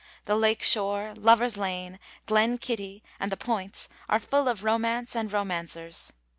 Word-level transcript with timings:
The 0.25 0.35
lake 0.35 0.63
shore, 0.63 1.13
'Lovers' 1.15 1.57
Lane,' 1.57 1.99
'Glen 2.25 2.57
Kitty' 2.57 3.03
and 3.19 3.31
the 3.31 3.37
'Points' 3.37 3.87
are 4.09 4.17
full 4.17 4.47
of 4.49 4.63
romance 4.63 5.15
and 5.15 5.31
romancers. 5.31 6.11